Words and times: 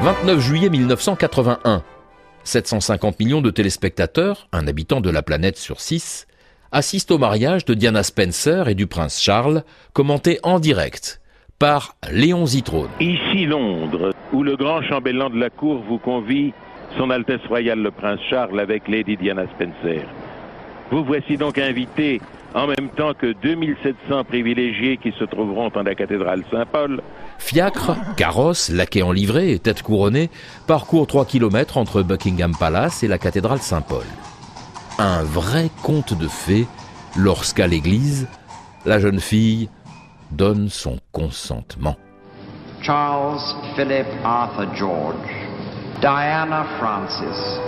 29 0.00 0.38
juillet 0.38 0.70
1981. 0.70 1.82
750 2.44 3.18
millions 3.18 3.40
de 3.40 3.50
téléspectateurs, 3.50 4.46
un 4.52 4.68
habitant 4.68 5.00
de 5.00 5.10
la 5.10 5.22
planète 5.22 5.56
sur 5.56 5.80
six, 5.80 6.28
assistent 6.70 7.10
au 7.10 7.18
mariage 7.18 7.64
de 7.64 7.74
Diana 7.74 8.04
Spencer 8.04 8.68
et 8.68 8.76
du 8.76 8.86
prince 8.86 9.20
Charles, 9.20 9.64
commenté 9.94 10.38
en 10.44 10.60
direct 10.60 11.20
par 11.58 11.96
Léon 12.12 12.46
Zitrone. 12.46 12.90
Ici 13.00 13.46
Londres, 13.46 14.12
où 14.32 14.44
le 14.44 14.56
grand 14.56 14.82
chambellan 14.82 15.30
de 15.30 15.40
la 15.40 15.50
cour 15.50 15.82
vous 15.88 15.98
convie, 15.98 16.52
Son 16.96 17.10
Altesse 17.10 17.44
Royale 17.48 17.80
le 17.80 17.90
Prince 17.90 18.20
Charles 18.30 18.60
avec 18.60 18.86
Lady 18.86 19.16
Diana 19.16 19.46
Spencer. 19.56 20.02
Vous 20.92 21.02
voici 21.02 21.36
donc 21.36 21.58
invité 21.58 22.20
en 22.54 22.66
même 22.66 22.88
temps 22.96 23.12
que 23.14 23.32
2700 23.42 24.24
privilégiés 24.24 24.96
qui 24.96 25.12
se 25.18 25.24
trouveront 25.24 25.70
en 25.74 25.82
la 25.82 25.94
cathédrale 25.94 26.44
Saint-Paul. 26.50 27.02
Fiacre, 27.38 27.96
carrosse, 28.16 28.70
laquais 28.70 29.02
en 29.02 29.12
livrée 29.12 29.52
et 29.52 29.58
tête 29.58 29.82
couronnée 29.82 30.30
parcourt 30.66 31.06
3 31.06 31.26
km 31.26 31.76
entre 31.76 32.02
Buckingham 32.02 32.52
Palace 32.58 33.02
et 33.02 33.08
la 33.08 33.18
cathédrale 33.18 33.60
Saint-Paul. 33.60 34.04
Un 34.98 35.22
vrai 35.22 35.70
conte 35.82 36.14
de 36.14 36.26
fées 36.26 36.66
lorsqu'à 37.16 37.66
l'église, 37.66 38.26
la 38.86 38.98
jeune 38.98 39.20
fille 39.20 39.68
donne 40.32 40.68
son 40.68 40.98
consentement. 41.12 41.96
Charles 42.82 43.40
Philip 43.76 44.06
Arthur 44.24 44.74
George, 44.74 45.30
Diana 46.00 46.64
Francis, 46.78 47.60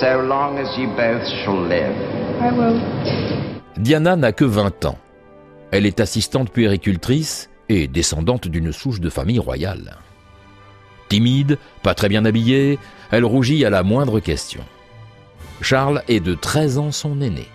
so 0.00 0.22
long 0.22 0.58
as 0.58 0.78
you 0.78 0.88
both 0.96 1.26
shall 1.44 1.60
live. 1.60 1.94
I 2.40 2.52
will. 2.52 3.45
Diana 3.78 4.16
n'a 4.16 4.32
que 4.32 4.44
20 4.44 4.86
ans. 4.86 4.98
Elle 5.70 5.84
est 5.84 6.00
assistante 6.00 6.50
puéricultrice 6.50 7.50
et 7.68 7.88
descendante 7.88 8.48
d'une 8.48 8.72
souche 8.72 9.00
de 9.00 9.10
famille 9.10 9.38
royale. 9.38 9.98
Timide, 11.08 11.58
pas 11.82 11.94
très 11.94 12.08
bien 12.08 12.24
habillée, 12.24 12.78
elle 13.10 13.24
rougit 13.24 13.64
à 13.64 13.70
la 13.70 13.82
moindre 13.82 14.20
question. 14.20 14.64
Charles 15.60 16.02
est 16.08 16.20
de 16.20 16.34
13 16.34 16.78
ans 16.78 16.92
son 16.92 17.20
aîné. 17.20 17.46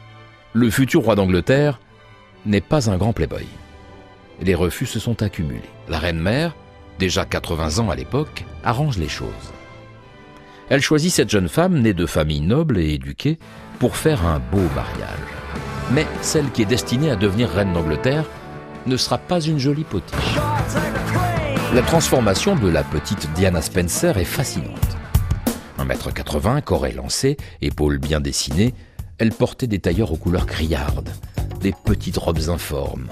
Le 0.53 0.69
futur 0.69 1.03
roi 1.03 1.15
d'Angleterre 1.15 1.79
n'est 2.45 2.61
pas 2.61 2.89
un 2.89 2.97
grand 2.97 3.13
playboy. 3.13 3.47
Les 4.41 4.55
refus 4.55 4.85
se 4.85 4.99
sont 4.99 5.23
accumulés. 5.23 5.61
La 5.87 5.99
reine-mère, 5.99 6.55
déjà 6.99 7.25
80 7.25 7.79
ans 7.79 7.89
à 7.89 7.95
l'époque, 7.95 8.45
arrange 8.63 8.97
les 8.97 9.09
choses. 9.09 9.53
Elle 10.69 10.81
choisit 10.81 11.11
cette 11.11 11.29
jeune 11.29 11.49
femme 11.49 11.79
née 11.79 11.93
de 11.93 12.05
famille 12.05 12.41
noble 12.41 12.79
et 12.79 12.93
éduquée 12.93 13.39
pour 13.79 13.95
faire 13.95 14.25
un 14.25 14.39
beau 14.39 14.67
mariage. 14.75 15.70
Mais 15.93 16.07
celle 16.21 16.49
qui 16.51 16.61
est 16.61 16.65
destinée 16.65 17.11
à 17.11 17.15
devenir 17.15 17.49
reine 17.49 17.73
d'Angleterre 17.73 18.25
ne 18.85 18.97
sera 18.97 19.17
pas 19.17 19.41
une 19.41 19.59
jolie 19.59 19.83
potiche. 19.83 20.35
La 21.73 21.81
transformation 21.81 22.55
de 22.55 22.69
la 22.69 22.83
petite 22.83 23.29
Diana 23.33 23.61
Spencer 23.61 24.17
est 24.17 24.25
fascinante. 24.25 24.97
1m80, 25.79 26.61
corps 26.61 26.87
élancé, 26.87 27.37
épaules 27.61 27.97
bien 27.97 28.19
dessinées, 28.19 28.73
elle 29.17 29.31
portait 29.31 29.67
des 29.67 29.79
tailleurs 29.79 30.11
aux 30.11 30.17
couleurs 30.17 30.45
criardes, 30.45 31.09
des 31.59 31.73
petites 31.85 32.17
robes 32.17 32.49
informes. 32.49 33.07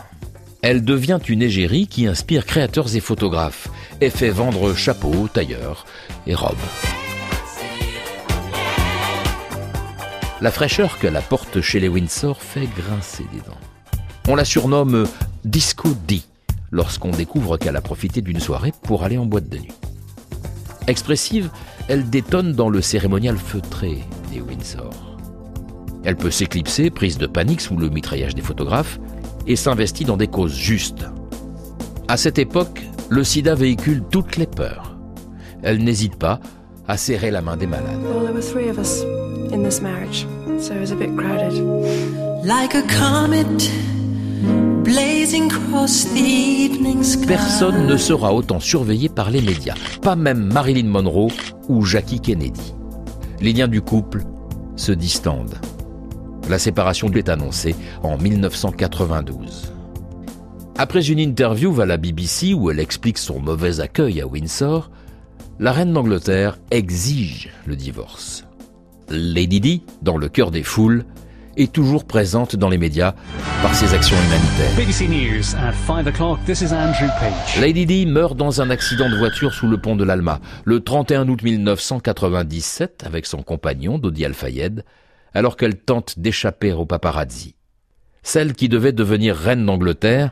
Elle 0.62 0.84
devient 0.84 1.20
une 1.28 1.42
égérie 1.42 1.88
qui 1.88 2.08
inspire 2.08 2.46
créateurs 2.46 2.96
et 2.96 3.00
photographes 3.00 3.70
et 4.02 4.10
fait 4.10 4.30
vendre 4.30 4.74
chapeaux, 4.74 5.28
tailleurs 5.32 5.86
et 6.28 6.36
robes. 6.36 6.56
La 10.42 10.52
fraîcheur 10.52 11.00
qu'elle 11.00 11.18
apporte 11.18 11.60
chez 11.60 11.82
les 11.82 11.90
Windsor 11.90 12.42
fait 12.42 12.68
grincer 12.68 13.26
des 13.34 13.42
dents. 13.42 13.58
On 14.30 14.36
la 14.36 14.46
surnomme 14.46 15.06
Disco 15.44 15.90
D 16.08 16.22
lorsqu'on 16.72 17.12
découvre 17.12 17.58
qu'elle 17.58 17.76
a 17.76 17.82
profité 17.82 18.22
d'une 18.22 18.40
soirée 18.40 18.72
pour 18.84 19.04
aller 19.04 19.18
en 19.18 19.26
boîte 19.26 19.50
de 19.50 19.58
nuit. 19.58 19.74
Expressive, 20.88 21.50
elle 21.90 22.10
détonne 22.10 22.54
dans 22.54 22.70
le 22.70 22.82
cérémonial 22.82 23.38
feutré 23.38 24.00
des 24.32 24.40
Windsor. 24.40 25.18
Elle 26.06 26.16
peut 26.16 26.32
s'éclipser, 26.32 26.90
prise 26.90 27.18
de 27.18 27.28
panique 27.28 27.60
sous 27.60 27.76
le 27.76 27.90
mitraillage 27.90 28.34
des 28.34 28.42
photographes, 28.42 28.98
et 29.46 29.58
s'investit 29.58 30.06
dans 30.06 30.18
des 30.18 30.28
causes 30.28 30.56
justes. 30.56 31.06
À 32.08 32.16
cette 32.16 32.40
époque, 32.40 32.82
le 33.10 33.26
sida 33.26 33.56
véhicule 33.56 34.04
toutes 34.10 34.38
les 34.38 34.48
peurs. 34.48 34.98
Elle 35.64 35.84
n'hésite 35.84 36.16
pas 36.16 36.40
à 36.88 36.96
serrer 36.96 37.30
la 37.30 37.42
main 37.42 37.58
des 37.58 37.68
malades. 37.68 38.00
In 39.52 39.64
this 39.64 39.82
marriage, 39.82 40.26
so 40.60 40.74
it 40.74 40.80
was 40.80 40.92
a 40.92 40.96
bit 40.96 41.16
crowded. 41.16 41.54
Like 42.46 42.76
a 42.76 42.84
comet 42.84 43.72
blazing 44.84 45.52
across 45.52 46.06
the 46.06 46.20
evening 46.20 47.04
sky. 47.04 47.28
Personne 47.28 47.86
ne 47.88 47.98
sera 47.98 48.34
autant 48.34 48.60
surveillé 48.60 49.10
par 49.10 49.30
les 49.30 49.42
médias, 49.42 49.76
pas 50.02 50.16
même 50.16 50.52
Marilyn 50.52 50.88
Monroe 50.88 51.32
ou 51.68 51.86
Jackie 51.86 52.20
Kennedy. 52.20 52.74
Les 53.42 53.54
liens 53.54 53.68
du 53.68 53.82
couple 53.82 54.24
se 54.76 54.92
distendent. 54.92 55.60
La 56.50 56.58
séparation 56.58 57.12
est 57.12 57.30
annoncée 57.30 57.76
en 58.02 58.18
1992. 58.18 59.74
Après 60.78 61.08
une 61.10 61.20
interview 61.20 61.82
à 61.82 61.86
la 61.86 61.98
BBC 61.98 62.54
où 62.54 62.72
elle 62.72 62.80
explique 62.80 63.18
son 63.18 63.40
mauvais 63.40 63.82
accueil 63.82 64.22
à 64.22 64.28
Windsor, 64.28 64.90
la 65.60 65.72
reine 65.72 65.94
d'Angleterre 65.94 66.58
exige 66.72 67.50
le 67.66 67.76
divorce. 67.76 68.49
Lady 69.10 69.60
Di, 69.60 69.84
dans 70.02 70.18
le 70.18 70.30
cœur 70.30 70.52
des 70.52 70.64
foules, 70.64 71.06
est 71.58 71.72
toujours 71.72 72.06
présente 72.06 72.56
dans 72.56 72.70
les 72.70 72.78
médias 72.78 73.14
par 73.62 73.74
ses 73.76 73.94
actions 73.94 74.16
humanitaires. 74.16 74.76
BBC 74.78 75.08
News 75.08 75.56
at 75.58 75.74
5 75.74 76.08
o'clock. 76.08 76.40
This 76.46 76.62
is 76.62 76.74
Andrew 76.74 77.10
Page. 77.20 77.60
Lady 77.60 77.86
Di 77.86 78.06
meurt 78.06 78.38
dans 78.38 78.62
un 78.62 78.70
accident 78.70 79.10
de 79.10 79.18
voiture 79.18 79.54
sous 79.54 79.68
le 79.68 79.78
pont 79.78 79.96
de 79.96 80.04
l'Alma 80.04 80.40
le 80.64 80.80
31 80.80 81.28
août 81.28 81.42
1997 81.42 83.04
avec 83.06 83.26
son 83.26 83.44
compagnon 83.44 83.98
Dodi 83.98 84.26
Al-Fayed 84.26 84.84
alors 85.34 85.58
qu'elle 85.58 85.76
tente 85.76 86.18
d'échapper 86.20 86.72
au 86.72 86.86
paparazzi. 86.86 87.56
Celle 88.24 88.54
qui 88.54 88.70
devait 88.70 88.94
devenir 88.94 89.36
reine 89.36 89.66
d'Angleterre 89.66 90.32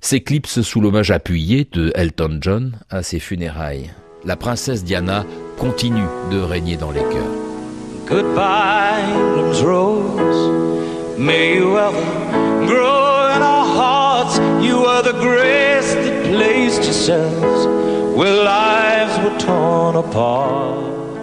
s'éclipse 0.00 0.62
sous 0.62 0.80
l'hommage 0.80 1.10
appuyé 1.10 1.68
de 1.70 1.92
Elton 1.94 2.38
John 2.40 2.78
à 2.90 3.02
ses 3.02 3.18
funérailles. 3.18 3.90
La 4.24 4.36
princesse 4.36 4.84
Diana 4.84 5.24
continue 5.58 6.06
de 6.30 6.38
régner 6.38 6.76
dans 6.76 6.90
les 6.90 7.00
cœurs. 7.00 7.49
Goodbye, 8.10 9.08
England's 9.08 9.62
rose. 9.62 11.16
May 11.16 11.54
you 11.54 11.78
ever 11.78 12.66
grow 12.66 13.30
in 13.36 13.40
our 13.40 13.64
hearts. 13.64 14.36
You 14.66 14.78
are 14.84 15.00
the 15.04 15.12
grace 15.12 15.94
that 15.94 16.26
placed 16.26 16.82
yourselves 16.82 17.66
where 18.16 18.42
lives 18.42 19.16
were 19.22 19.38
torn 19.38 19.94
apart. 19.94 21.19